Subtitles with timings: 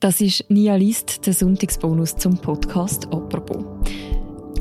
[0.00, 3.64] Das ist Nia List, der Sonntagsbonus zum Podcast «Apropos».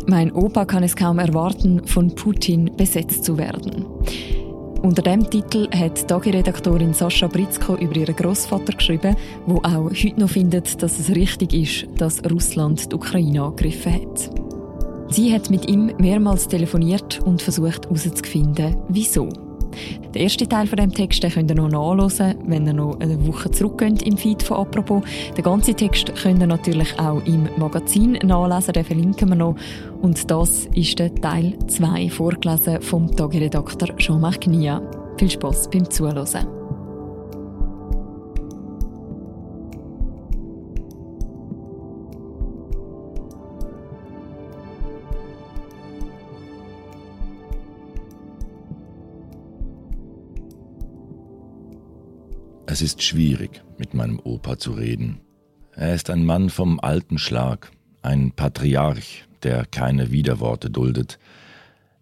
[0.07, 3.85] Mein Opa kann es kaum erwarten, von Putin besetzt zu werden.
[4.81, 9.15] Unter dem Titel hat Tagi-Redaktorin Sascha Britzko über ihren Großvater geschrieben,
[9.45, 14.31] wo auch heute noch findet, dass es richtig ist, dass Russland die Ukraine angegriffen hat.
[15.09, 19.46] Sie hat mit ihm mehrmals telefoniert und versucht herauszufinden, wieso.
[20.13, 23.51] Den ersten Teil von dem Text könnt ihr noch nachlesen, wenn ihr noch eine Woche
[23.51, 25.03] zurückgeht im Feed von «Apropos».
[25.35, 29.55] Den ganzen Text könnt ihr natürlich auch im Magazin nachlesen, den verlinken wir noch.
[30.01, 34.81] Und das ist der Teil 2, vorgelesen vom Tagiredakteur Jean-Marc Nia.
[35.17, 36.66] Viel Spass beim Zuhören.
[52.77, 55.19] Es ist schwierig, mit meinem Opa zu reden.
[55.75, 57.71] Er ist ein Mann vom alten Schlag,
[58.03, 61.17] ein Patriarch, der keine Widerworte duldet.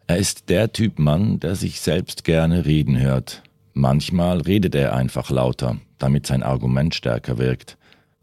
[0.06, 3.42] Er ist der Typ Mann, der sich selbst gerne reden hört.
[3.74, 7.78] Manchmal redet er einfach lauter, damit sein Argument stärker wirkt.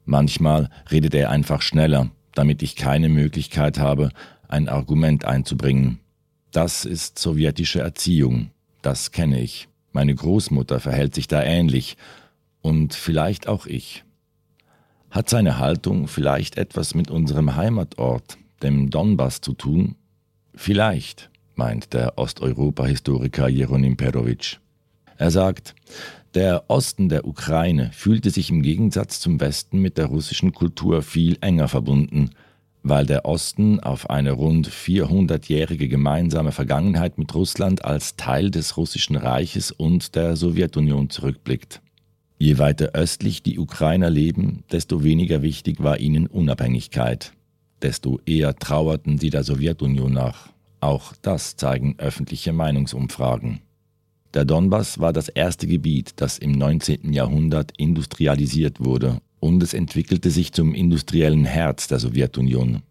[0.04, 4.10] Manchmal redet er einfach schneller, damit ich keine Möglichkeit habe,
[4.48, 6.00] ein Argument einzubringen.
[6.50, 8.50] Das ist sowjetische Erziehung,
[8.82, 9.68] das kenne ich.
[9.92, 11.96] Meine Großmutter verhält sich da ähnlich,
[12.62, 14.04] und vielleicht auch ich.
[15.10, 19.96] Hat seine Haltung vielleicht etwas mit unserem Heimatort, dem Donbass, zu tun?
[20.54, 24.58] Vielleicht, meint der Osteuropa-Historiker Jeronim Perovic.
[25.18, 25.74] Er sagt,
[26.34, 31.36] der Osten der Ukraine fühlte sich im Gegensatz zum Westen mit der russischen Kultur viel
[31.42, 32.30] enger verbunden,
[32.82, 39.16] weil der Osten auf eine rund 400-jährige gemeinsame Vergangenheit mit Russland als Teil des russischen
[39.16, 41.82] Reiches und der Sowjetunion zurückblickt.
[42.42, 47.34] Je weiter östlich die Ukrainer leben, desto weniger wichtig war ihnen Unabhängigkeit,
[47.82, 50.48] desto eher trauerten sie der Sowjetunion nach.
[50.80, 53.60] Auch das zeigen öffentliche Meinungsumfragen.
[54.34, 57.12] Der Donbass war das erste Gebiet, das im 19.
[57.12, 62.82] Jahrhundert industrialisiert wurde, und es entwickelte sich zum industriellen Herz der Sowjetunion.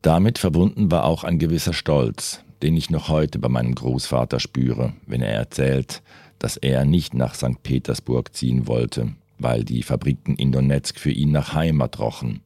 [0.00, 4.92] Damit verbunden war auch ein gewisser Stolz, den ich noch heute bei meinem Großvater spüre,
[5.08, 6.02] wenn er erzählt,
[6.40, 7.62] dass er nicht nach St.
[7.62, 12.40] Petersburg ziehen wollte, weil die Fabriken in Donetsk für ihn nach Heimat rochen.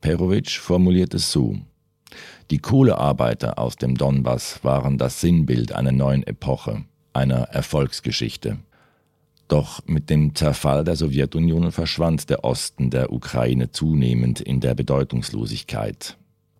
[0.00, 1.56] Perovic formuliert es so.
[2.50, 8.58] Die Kohlearbeiter aus dem Donbass waren das Sinnbild einer neuen Epoche, einer Erfolgsgeschichte.
[9.48, 16.16] Doch mit dem Zerfall der Sowjetunion verschwand der Osten der Ukraine zunehmend in der Bedeutungslosigkeit,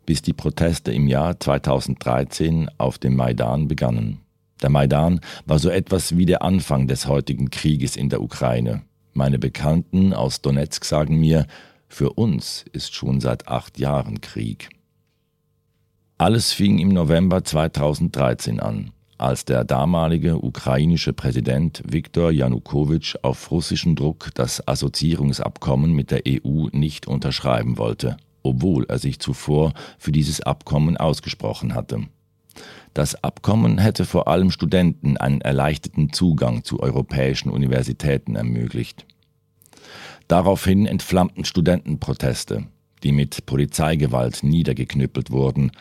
[0.07, 4.21] bis die Proteste im Jahr 2013 auf dem Maidan begannen.
[4.63, 8.83] Der Maidan war so etwas wie der Anfang des heutigen Krieges in der Ukraine.
[9.13, 11.47] Meine Bekannten aus Donetsk sagen mir,
[11.89, 14.71] für uns ist schon seit acht Jahren Krieg.
[16.19, 23.97] Alles fing im November 2013 an, als der damalige ukrainische Präsident Viktor Janukowitsch auf russischen
[23.97, 30.43] Druck das Assoziierungsabkommen mit der EU nicht unterschreiben wollte, obwohl er sich zuvor für dieses
[30.43, 32.07] Abkommen ausgesprochen hatte.
[32.95, 39.07] Das Abkommen hätte vor allem Studenten einen erleichterten Zugang zu europäischen Universitäten ermöglicht.
[40.29, 42.65] Daraufhin entflammten Studentenproteste,
[43.03, 45.73] die mit Polizeigewalt niedergeknüppelt wurden,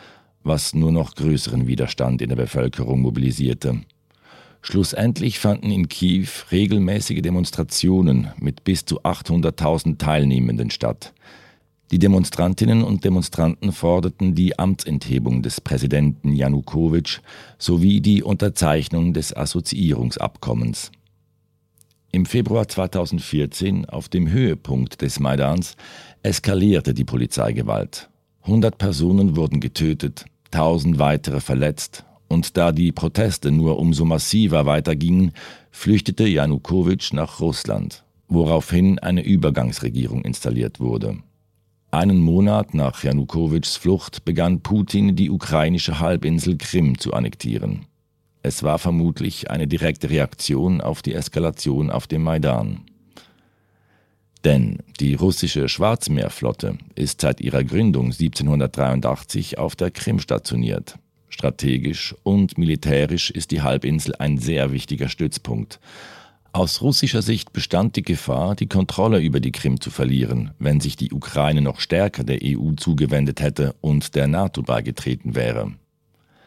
[0.42, 3.80] was nur noch größeren Widerstand in der Bevölkerung mobilisierte.
[4.62, 11.14] Schlussendlich fanden in Kiew regelmäßige Demonstrationen mit bis zu 800.000 Teilnehmenden statt,
[11.90, 17.20] die Demonstrantinnen und Demonstranten forderten die Amtsenthebung des Präsidenten Janukowitsch
[17.58, 20.92] sowie die Unterzeichnung des Assoziierungsabkommens.
[22.12, 25.76] Im Februar 2014, auf dem Höhepunkt des Maidans,
[26.22, 28.08] eskalierte die Polizeigewalt.
[28.42, 35.32] 100 Personen wurden getötet, 1000 weitere verletzt, und da die Proteste nur umso massiver weitergingen,
[35.72, 41.18] flüchtete Janukowitsch nach Russland, woraufhin eine Übergangsregierung installiert wurde.
[41.92, 47.86] Einen Monat nach Janukowitschs Flucht begann Putin, die ukrainische Halbinsel Krim zu annektieren.
[48.42, 52.82] Es war vermutlich eine direkte Reaktion auf die Eskalation auf dem Maidan.
[54.44, 60.94] Denn die russische Schwarzmeerflotte ist seit ihrer Gründung 1783 auf der Krim stationiert.
[61.28, 65.80] Strategisch und militärisch ist die Halbinsel ein sehr wichtiger Stützpunkt,
[66.52, 70.96] aus russischer Sicht bestand die Gefahr, die Kontrolle über die Krim zu verlieren, wenn sich
[70.96, 75.72] die Ukraine noch stärker der EU zugewendet hätte und der NATO beigetreten wäre.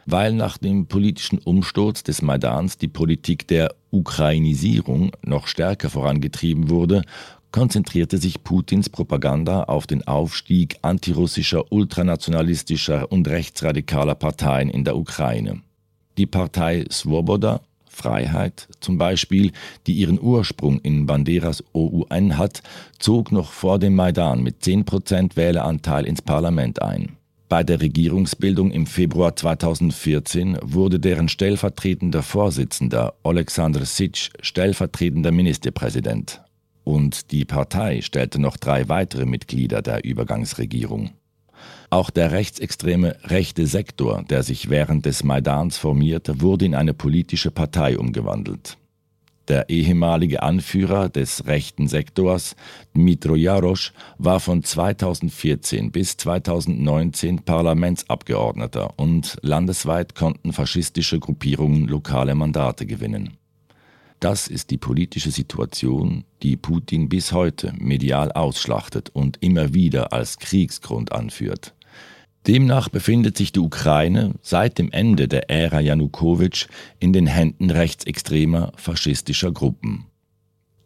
[0.06, 7.04] Weil nach dem politischen Umsturz des Maidans die Politik der Ukrainisierung noch stärker vorangetrieben wurde,
[7.52, 15.62] konzentrierte sich Putins Propaganda auf den Aufstieg antirussischer, ultranationalistischer und rechtsradikaler Parteien in der Ukraine.
[16.18, 17.62] Die Partei Svoboda,
[17.94, 19.51] Freiheit zum Beispiel,
[19.88, 22.63] die ihren Ursprung in Banderas OUN hat,
[23.00, 27.18] zog noch vor dem Maidan mit 10% Wähleranteil ins Parlament ein.
[27.50, 36.42] Bei der Regierungsbildung im Februar 2014 wurde deren stellvertretender Vorsitzender Alexander Sitsch stellvertretender Ministerpräsident.
[36.84, 41.12] Und die Partei stellte noch drei weitere Mitglieder der Übergangsregierung.
[41.94, 47.51] Auch der rechtsextreme rechte Sektor, der sich während des Maidans formierte, wurde in eine politische
[47.51, 48.80] Partei umgewandelt.
[49.48, 52.56] Der ehemalige Anführer des rechten Sektors,
[52.95, 62.88] Dmitro Jarosch, war von 2014 bis 2019 Parlamentsabgeordneter und landesweit konnten faschistische Gruppierungen lokale Mandate
[62.88, 63.38] gewinnen.
[64.19, 70.40] Das ist die politische Situation, die Putin bis heute medial ausschlachtet und immer wieder als
[70.40, 71.75] Kriegsgrund anführt.
[72.48, 76.68] Demnach befindet sich die Ukraine seit dem Ende der Ära Janukowitsch
[77.00, 80.06] in den Händen rechtsextremer faschistischer Gruppen.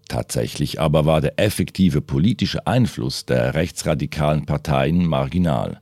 [0.07, 5.81] Tatsächlich aber war der effektive politische Einfluss der rechtsradikalen Parteien marginal.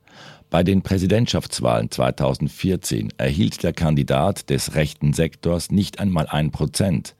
[0.49, 7.15] Bei den Präsidentschaftswahlen 2014 erhielt der Kandidat des rechten Sektors nicht einmal ein Prozent.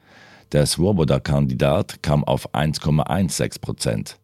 [0.54, 4.18] Der Swoboda-Kandidat kam auf 1,16 Prozent.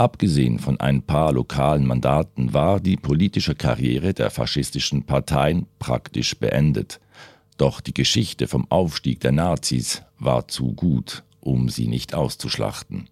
[0.00, 7.00] Abgesehen von ein paar lokalen Mandaten war die politische Karriere der faschistischen Parteien praktisch beendet.
[7.58, 13.10] Doch die Geschichte vom Aufstieg der Nazis war zu gut, um sie nicht auszuschlachten.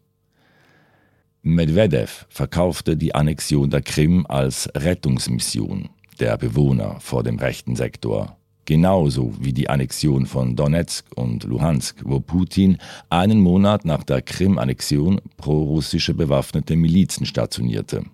[1.42, 5.90] Medvedev verkaufte die Annexion der Krim als Rettungsmission
[6.20, 8.37] der Bewohner vor dem rechten Sektor
[8.68, 12.76] genauso wie die Annexion von Donetsk und Luhansk, wo Putin
[13.08, 18.04] einen Monat nach der Krim-Annexion prorussische bewaffnete Milizen stationierte.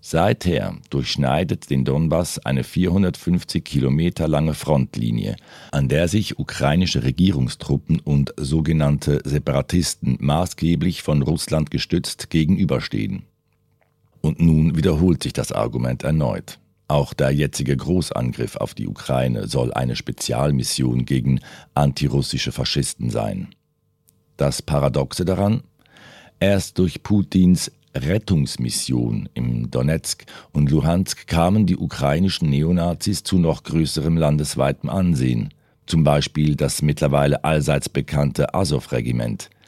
[0.00, 5.36] Seither durchschneidet den Donbass eine 450 Kilometer lange Frontlinie,
[5.70, 13.24] an der sich ukrainische Regierungstruppen und sogenannte Separatisten maßgeblich von Russland gestützt gegenüberstehen.
[14.22, 16.58] Und nun wiederholt sich das Argument erneut.
[16.90, 21.38] Auch der jetzige Großangriff auf die Ukraine soll eine Spezialmission gegen
[21.72, 23.54] antirussische Faschisten sein.
[24.36, 25.62] Das Paradoxe daran?
[26.40, 34.16] Erst durch Putins Rettungsmission im Donetsk und Luhansk kamen die ukrainischen Neonazis zu noch größerem
[34.16, 35.54] landesweitem Ansehen,
[35.86, 39.48] zum Beispiel das mittlerweile allseits bekannte Azov-Regiment–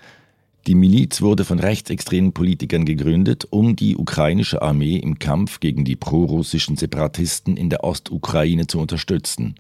[0.69, 5.97] die Miliz wurde von rechtsextremen Politikern gegründet, um die ukrainische Armee im Kampf gegen die
[5.97, 9.56] prorussischen Separatisten in der Ostukraine zu unterstützen.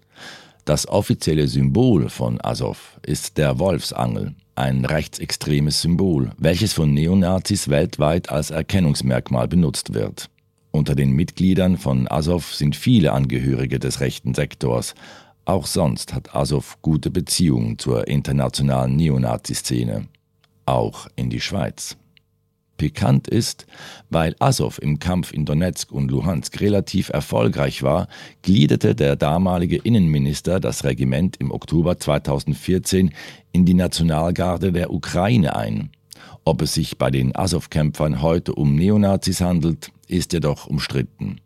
[0.64, 8.30] Das offizielle Symbol von Azov ist der Wolfsangel, ein rechtsextremes Symbol, welches von Neonazis weltweit
[8.30, 10.30] als Erkennungsmerkmal benutzt wird.
[10.70, 14.94] Unter den Mitgliedern von Azov sind viele Angehörige des rechten Sektors.
[15.46, 20.06] Auch sonst hat Azov gute Beziehungen zur internationalen Neonazi-Szene
[20.66, 21.96] auch in die Schweiz.
[22.82, 23.66] Pikant ist,
[24.10, 28.08] weil Azov im Kampf in Donetsk und Luhansk relativ erfolgreich war,
[28.42, 33.12] gliederte der damalige Innenminister das Regiment im Oktober 2014
[33.52, 35.90] in die Nationalgarde der Ukraine ein.
[36.44, 41.40] Ob es sich bei den Azov-Kämpfern heute um Neonazis handelt, ist jedoch umstritten.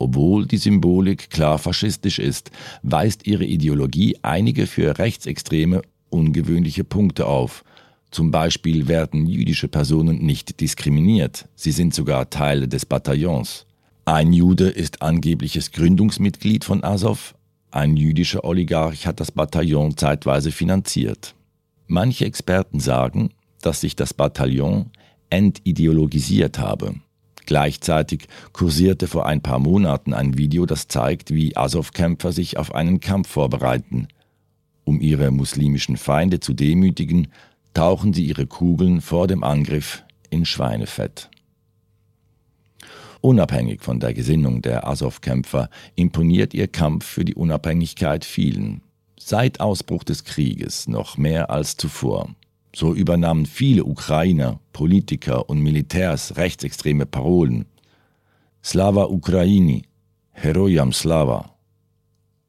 [0.00, 2.50] Obwohl die Symbolik klar faschistisch ist,
[2.82, 7.62] weist ihre Ideologie einige für Rechtsextreme ungewöhnliche Punkte auf,
[8.10, 13.66] zum Beispiel werden jüdische Personen nicht diskriminiert, sie sind sogar Teil des Bataillons.
[14.04, 17.34] Ein Jude ist angebliches Gründungsmitglied von Azov,
[17.72, 21.36] ein jüdischer Oligarch hat das Bataillon zeitweise finanziert.
[21.86, 23.30] Manche Experten sagen,
[23.62, 24.90] dass sich das Bataillon
[25.30, 26.96] entideologisiert habe.
[27.46, 32.98] Gleichzeitig kursierte vor ein paar Monaten ein Video, das zeigt, wie Azov-Kämpfer sich auf einen
[32.98, 34.08] Kampf vorbereiten.
[34.84, 37.28] Um ihre muslimischen Feinde zu demütigen,
[37.74, 41.30] tauchen sie ihre Kugeln vor dem Angriff in Schweinefett.
[43.20, 48.80] Unabhängig von der Gesinnung der Azov-Kämpfer imponiert ihr Kampf für die Unabhängigkeit vielen.
[49.18, 52.34] Seit Ausbruch des Krieges noch mehr als zuvor.
[52.74, 57.66] So übernahmen viele Ukrainer, Politiker und Militärs rechtsextreme Parolen.
[58.64, 59.82] Slava Ukraini,
[60.30, 61.56] Heroyam Slava.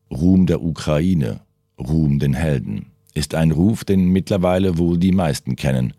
[0.09, 1.41] Ruhm der Ukraine,
[1.77, 5.93] Ruhm den Helden ist ein Ruf, den mittlerweile wohl die meisten kennen.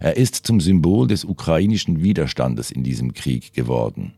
[0.00, 4.14] Er ist zum Symbol des ukrainischen Widerstandes in diesem Krieg geworden.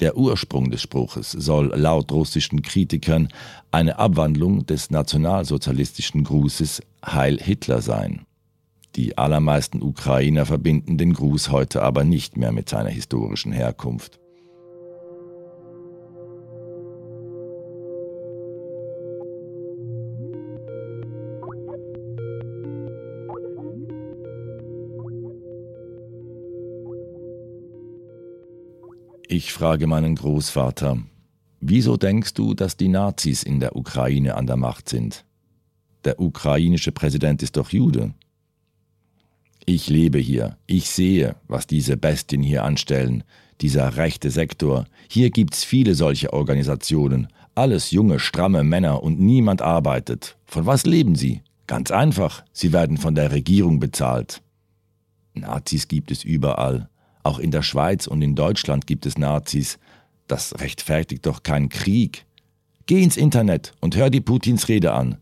[0.00, 3.28] Der Ursprung des Spruches soll laut russischen Kritikern
[3.70, 8.22] eine Abwandlung des nationalsozialistischen Grußes Heil Hitler sein.
[8.96, 14.19] Die allermeisten Ukrainer verbinden den Gruß heute aber nicht mehr mit seiner historischen Herkunft.
[29.32, 30.98] Ich frage meinen Großvater,
[31.60, 35.24] wieso denkst du, dass die Nazis in der Ukraine an der Macht sind?
[36.02, 38.12] Der ukrainische Präsident ist doch Jude.
[39.66, 43.22] Ich lebe hier, ich sehe, was diese Bestien hier anstellen,
[43.60, 44.86] dieser rechte Sektor.
[45.08, 50.38] Hier gibt's viele solche Organisationen, alles junge, stramme Männer und niemand arbeitet.
[50.44, 51.42] Von was leben sie?
[51.68, 54.42] Ganz einfach, sie werden von der Regierung bezahlt.
[55.34, 56.88] Nazis gibt es überall.
[57.22, 59.78] Auch in der Schweiz und in Deutschland gibt es Nazis.
[60.26, 62.24] Das rechtfertigt doch keinen Krieg.
[62.86, 65.16] Geh ins Internet und hör die Putins Rede an.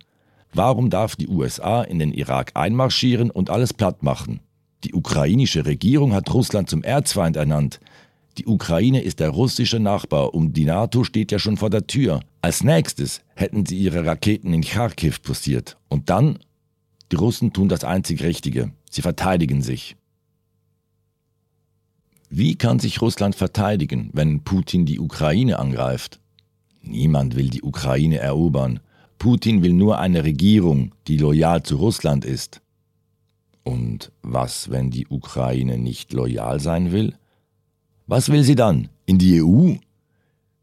[0.52, 4.40] Warum darf die USA in den Irak einmarschieren und alles platt machen?
[4.84, 7.80] Die ukrainische Regierung hat Russland zum Erzfeind ernannt.
[8.38, 12.20] Die Ukraine ist der russische Nachbar und die NATO steht ja schon vor der Tür.
[12.40, 15.76] Als nächstes hätten sie ihre Raketen in Kharkiv postiert.
[15.88, 16.38] Und dann?
[17.10, 18.70] Die Russen tun das einzig Richtige.
[18.90, 19.96] Sie verteidigen sich.
[22.30, 26.20] Wie kann sich Russland verteidigen, wenn Putin die Ukraine angreift?
[26.82, 28.80] Niemand will die Ukraine erobern.
[29.18, 32.60] Putin will nur eine Regierung, die loyal zu Russland ist.
[33.64, 37.14] Und was, wenn die Ukraine nicht loyal sein will?
[38.06, 38.88] Was will sie dann?
[39.06, 39.74] In die EU?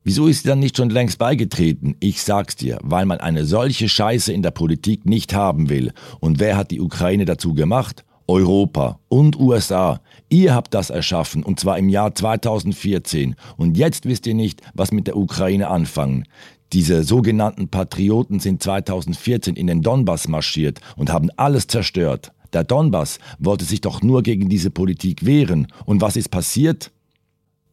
[0.04, 1.96] Wieso ist sie dann nicht schon längst beigetreten?
[2.00, 5.94] Ich sag's dir, weil man eine solche Scheiße in der Politik nicht haben will.
[6.20, 8.06] Und wer hat die Ukraine dazu gemacht?
[8.28, 10.02] Europa und USA.
[10.30, 13.36] Ihr habt das erschaffen, und zwar im Jahr 2014.
[13.58, 16.26] Und jetzt wisst ihr nicht, was mit der Ukraine anfangen.
[16.74, 22.32] Diese sogenannten Patrioten sind 2014 in den Donbass marschiert und haben alles zerstört.
[22.54, 25.68] Der Donbass wollte sich doch nur gegen diese Politik wehren.
[25.86, 26.92] Und was ist passiert?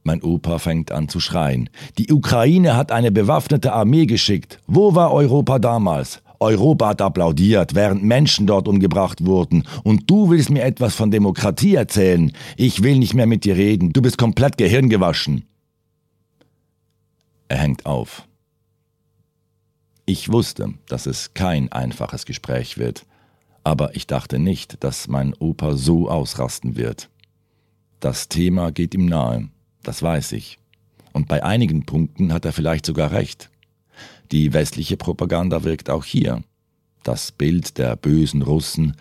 [0.04, 1.70] Mein Opa fängt an zu schreien.
[1.98, 4.58] Die Ukraine hat eine bewaffnete Armee geschickt.
[4.66, 6.21] Wo war Europa damals?
[6.42, 9.64] Europa hat applaudiert, während Menschen dort umgebracht wurden.
[9.82, 12.32] Und du willst mir etwas von Demokratie erzählen.
[12.56, 13.92] Ich will nicht mehr mit dir reden.
[13.92, 15.44] Du bist komplett gehirngewaschen.
[17.48, 18.26] Er hängt auf.
[20.04, 23.06] Ich wusste, dass es kein einfaches Gespräch wird,
[23.62, 27.08] aber ich dachte nicht, dass mein Opa so ausrasten wird.
[28.00, 29.48] Das Thema geht ihm nahe,
[29.84, 30.58] das weiß ich.
[31.12, 33.51] Und bei einigen Punkten hat er vielleicht sogar recht.
[34.32, 36.42] Die westliche Propaganda wirkt auch hier.
[37.02, 38.96] Das Bild der bösen Russen,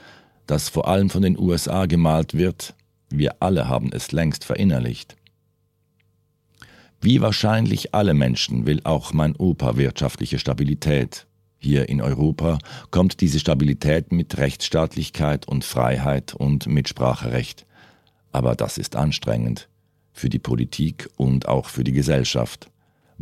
[0.46, 2.76] das vor allem von den USA gemalt wird,
[3.10, 5.16] wir alle haben es längst verinnerlicht.
[7.00, 11.28] Wie wahrscheinlich alle Menschen will auch mein Opa wirtschaftliche Stabilität.
[11.60, 12.60] Hier in Europa
[12.90, 17.66] kommt diese Stabilität mit Rechtsstaatlichkeit und Freiheit und Mitspracherecht.
[18.34, 19.70] Aber das ist anstrengend
[20.12, 22.71] für die Politik und auch für die Gesellschaft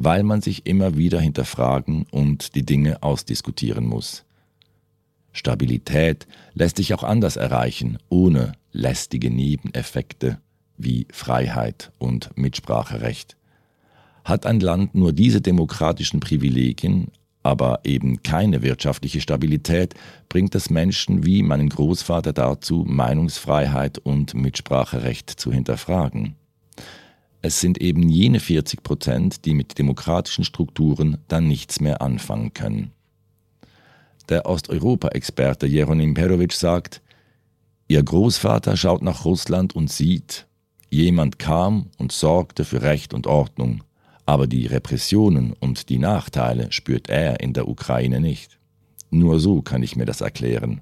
[0.02, 4.24] weil man sich immer wieder hinterfragen und die Dinge ausdiskutieren muss.
[5.34, 10.40] Stabilität lässt sich auch anders erreichen, ohne lästige Nebeneffekte
[10.78, 13.36] wie Freiheit und Mitspracherecht.
[14.24, 17.10] Hat ein Land nur diese demokratischen Privilegien,
[17.44, 19.96] aber eben keine wirtschaftliche Stabilität,
[20.30, 26.39] bringt es Menschen wie meinen Großvater dazu, Meinungsfreiheit und Mitspracherecht zu hinterfragen.
[27.42, 32.92] Es sind eben jene 40 Prozent, die mit demokratischen Strukturen dann nichts mehr anfangen können.
[34.28, 37.02] Der Osteuropa-Experte Jeronim Perovic sagt,
[37.88, 40.46] Ihr Großvater schaut nach Russland und sieht,
[40.92, 43.84] jemand kam und sorgte für Recht und Ordnung,
[44.28, 48.60] aber die Repressionen und die Nachteile spürt er in der Ukraine nicht.
[49.10, 50.82] Nur so kann ich mir das erklären.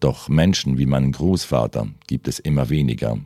[0.00, 3.18] Doch Menschen wie meinen Großvater gibt es immer weniger.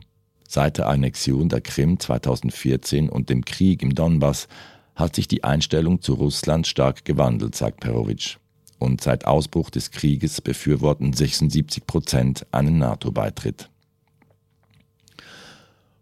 [0.47, 4.47] Seit der Annexion der Krim 2014 und dem Krieg im Donbass
[4.95, 8.37] hat sich die Einstellung zu Russland stark gewandelt, sagt Perovic.
[8.79, 13.69] Und seit Ausbruch des Krieges befürworten 76 Prozent einen NATO-Beitritt.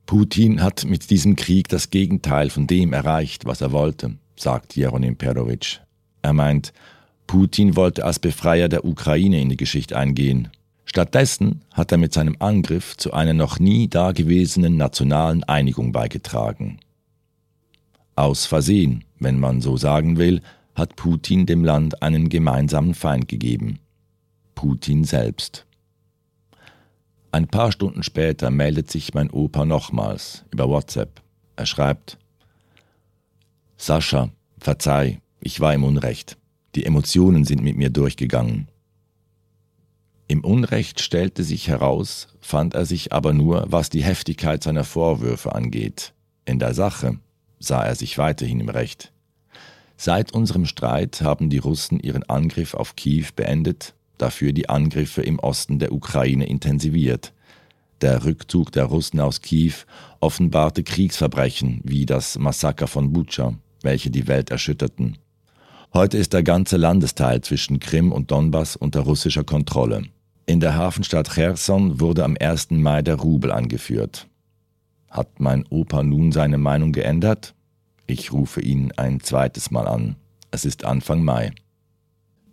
[0.05, 5.15] Putin hat mit diesem Krieg das Gegenteil von dem erreicht, was er wollte, sagt Jeronim
[5.15, 5.81] Perovic.
[6.21, 6.71] Er meint,
[7.25, 10.49] Putin wollte als Befreier der Ukraine in die Geschichte eingehen
[10.95, 16.79] Stattdessen hat er mit seinem Angriff zu einer noch nie dagewesenen nationalen Einigung beigetragen.
[18.15, 20.39] Aus Versehen, wenn man so sagen will,
[20.73, 23.79] hat Putin dem Land einen gemeinsamen Feind gegeben.
[24.55, 25.65] Putin selbst.
[27.29, 31.21] Ein paar Stunden später meldet sich mein Opa nochmals über WhatsApp.
[31.57, 32.17] Er schreibt
[33.75, 36.37] Sascha, verzeih, ich war im Unrecht.
[36.75, 38.69] Die Emotionen sind mit mir durchgegangen.
[40.27, 45.53] Im Unrecht stellte sich heraus, fand er sich aber nur, was die Heftigkeit seiner Vorwürfe
[45.53, 46.13] angeht.
[46.45, 47.19] In der Sache
[47.59, 49.11] sah er sich weiterhin im Recht.
[49.97, 55.37] Seit unserem Streit haben die Russen ihren Angriff auf Kiew beendet, dafür die Angriffe im
[55.39, 57.31] Osten der Ukraine intensiviert.
[58.01, 59.73] Der Rückzug der Russen aus Kiew
[60.19, 63.53] offenbarte Kriegsverbrechen wie das Massaker von Butscha,
[63.83, 65.17] welche die Welt erschütterten.
[65.93, 70.03] Heute ist der ganze Landesteil zwischen Krim und Donbass unter russischer Kontrolle.
[70.47, 72.69] In der Hafenstadt Cherson wurde am 1.
[72.71, 74.27] Mai der Rubel angeführt.
[75.09, 77.55] Hat mein Opa nun seine Meinung geändert?
[78.05, 80.17] Ich rufe ihn ein zweites Mal an.
[80.51, 81.51] Es ist Anfang Mai.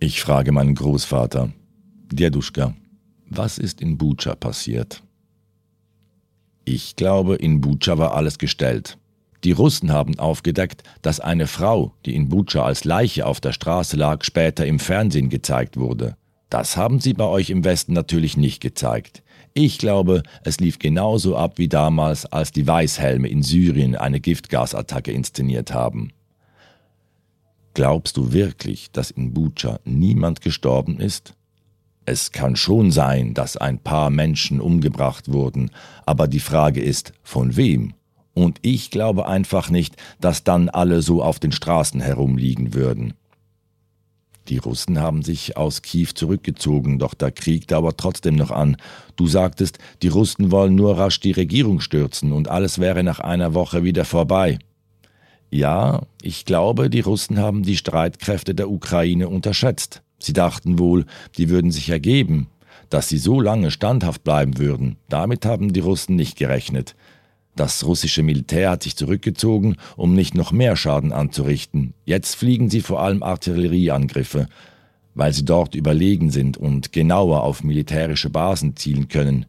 [0.00, 1.52] Ich frage meinen Großvater,
[2.11, 2.75] Djeduschka,
[3.28, 5.02] was ist in Bucha passiert?
[6.64, 8.96] Ich glaube, in Bucha war alles gestellt.
[9.44, 13.96] Die Russen haben aufgedeckt, dass eine Frau, die in Bucha als Leiche auf der Straße
[13.96, 16.16] lag, später im Fernsehen gezeigt wurde.
[16.52, 19.23] Das haben sie bei euch im Westen natürlich nicht gezeigt.
[19.54, 25.12] Ich glaube, es lief genauso ab wie damals, als die Weißhelme in Syrien eine Giftgasattacke
[25.12, 26.11] inszeniert haben.
[27.73, 31.32] Glaubst du wirklich, dass in Bucha niemand gestorben ist?
[32.04, 35.71] Es kann schon sein, dass ein paar Menschen umgebracht wurden,
[36.04, 37.94] aber die Frage ist, von wem?
[38.35, 43.14] Und ich glaube einfach nicht, dass dann alle so auf den Straßen herumliegen würden.
[44.49, 48.76] Die Russen haben sich aus Kiew zurückgezogen, doch der Krieg dauert trotzdem noch an.
[49.16, 53.54] Du sagtest, die Russen wollen nur rasch die Regierung stürzen und alles wäre nach einer
[53.54, 54.58] Woche wieder vorbei.
[55.50, 60.02] Ja, ich glaube, die Russen haben die Streitkräfte der Ukraine unterschätzt.
[60.18, 61.04] Sie dachten wohl,
[61.37, 62.49] die würden sich ergeben,
[62.88, 64.96] dass sie so lange standhaft bleiben würden.
[65.08, 66.94] Damit haben die Russen nicht gerechnet.
[67.54, 71.92] Das russische Militär hat sich zurückgezogen, um nicht noch mehr Schaden anzurichten.
[72.04, 74.49] Jetzt fliegen sie vor allem Artillerieangriffe,
[75.14, 79.44] weil sie dort überlegen sind und genauer auf militärische Basen zielen können.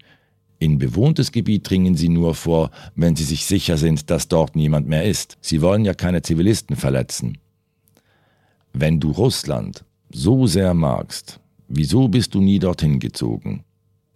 [0.60, 4.88] In bewohntes Gebiet dringen sie nur vor, wenn sie sich sicher sind, dass dort niemand
[4.88, 5.38] mehr ist.
[5.41, 7.38] Sie wollen ja keine Zivilisten verletzen.
[8.74, 13.63] Wenn du Russland so sehr magst, wieso bist du nie dorthin gezogen?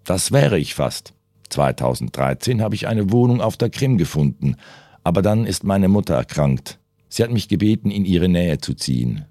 [0.04, 1.13] Das wäre ich fast.
[1.49, 4.55] 2013 habe ich eine Wohnung auf der Krim gefunden,
[5.03, 6.79] aber dann ist meine Mutter erkrankt.
[7.10, 9.25] Sie hat mich gebeten, in ihre Nähe zu ziehen.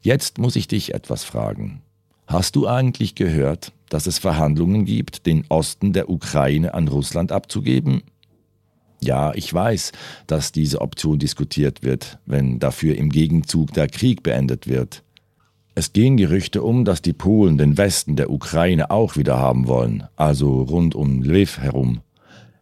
[0.00, 1.82] Jetzt muss ich dich etwas fragen.
[2.26, 8.02] Hast du eigentlich gehört, dass es Verhandlungen gibt, den Osten der Ukraine an Russland abzugeben?
[9.00, 9.92] Ja, ich weiß,
[10.28, 15.02] dass diese Option diskutiert wird, wenn dafür im Gegenzug der Krieg beendet wird.
[15.74, 20.04] Es gehen Gerüchte um, dass die Polen den Westen der Ukraine auch wieder haben wollen,
[20.16, 22.02] also rund um Lviv herum.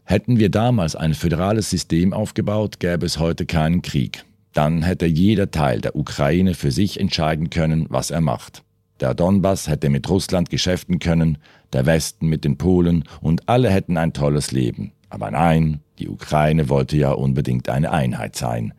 [0.04, 4.24] Hätten wir damals ein föderales System aufgebaut, gäbe es heute keinen Krieg.
[4.52, 8.62] Dann hätte jeder Teil der Ukraine für sich entscheiden können, was er macht.
[9.00, 11.38] Der Donbass hätte mit Russland geschäften können,
[11.72, 14.92] der Westen mit den Polen und alle hätten ein tolles Leben.
[15.08, 18.72] Aber nein, die Ukraine wollte ja unbedingt eine Einheit sein.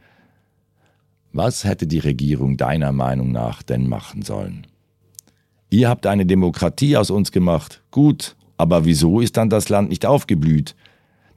[1.33, 4.67] Was hätte die Regierung deiner Meinung nach denn machen sollen?
[5.69, 7.81] Ihr habt eine Demokratie aus uns gemacht.
[7.91, 10.75] Gut, aber wieso ist dann das Land nicht aufgeblüht?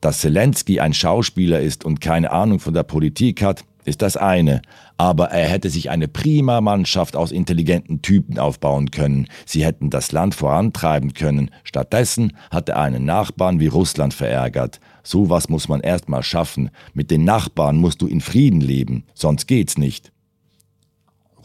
[0.01, 4.63] Dass Zelensky ein Schauspieler ist und keine Ahnung von der Politik hat, ist das eine,
[4.97, 10.11] aber er hätte sich eine prima Mannschaft aus intelligenten Typen aufbauen können, sie hätten das
[10.11, 14.81] Land vorantreiben können, stattdessen hat er einen Nachbarn wie Russland verärgert.
[15.05, 19.47] Sowas muss man erst mal schaffen, mit den Nachbarn musst du in Frieden leben, sonst
[19.47, 20.13] geht's nicht.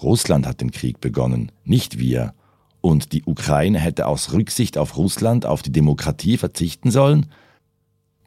[0.02, 2.34] Russland hat den Krieg begonnen, nicht wir.
[2.82, 7.26] Und die Ukraine hätte aus Rücksicht auf Russland auf die Demokratie verzichten sollen?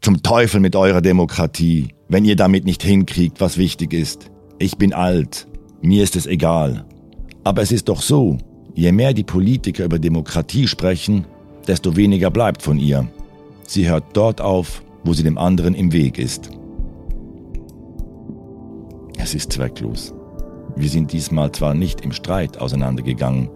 [0.02, 4.30] Zum Teufel mit eurer Demokratie, wenn ihr damit nicht hinkriegt, was wichtig ist.
[4.58, 5.48] Ich bin alt,
[5.80, 6.84] mir ist es egal.
[7.44, 8.36] Aber es ist doch so,
[8.74, 11.24] je mehr die Politiker über Demokratie sprechen,
[11.66, 13.08] desto weniger bleibt von ihr.
[13.66, 16.50] Sie hört dort auf, wo sie dem anderen im Weg ist.
[19.18, 20.14] Es ist zwecklos.
[20.76, 23.50] Wir sind diesmal zwar nicht im Streit auseinandergegangen,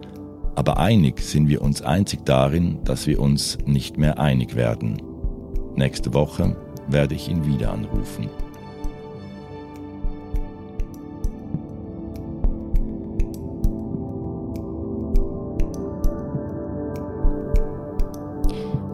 [0.55, 5.01] aber einig sind wir uns einzig darin, dass wir uns nicht mehr einig werden.
[5.75, 6.55] Nächste Woche
[6.87, 8.29] werde ich ihn wieder anrufen.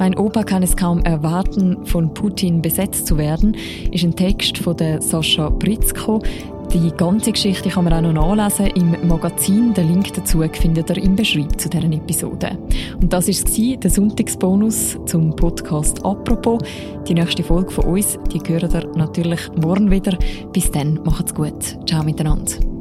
[0.04, 3.56] Mein Opa kann es kaum erwarten, von Putin besetzt zu werden,
[3.90, 6.22] ist ein Text von der Sascha Britzko.
[6.74, 9.74] Die ganze Geschichte kann man auch noch nachlesen im Magazin.
[9.74, 12.58] Den Link dazu findet ihr im Beschreibung zu dieser Episode.
[13.02, 16.62] Und das war der Sonntagsbonus zum Podcast «Apropos».
[17.08, 20.18] Die nächste Folge von uns, die hören ihr natürlich morgen wieder.
[20.52, 21.78] Bis dann, macht's gut.
[21.88, 22.73] Ciao miteinander.